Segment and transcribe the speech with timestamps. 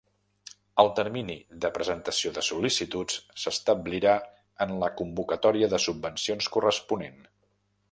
[0.83, 4.15] El termini de presentació de sol·licituds s'establirà
[4.67, 7.25] en la convocatòria de subvencions corresponent.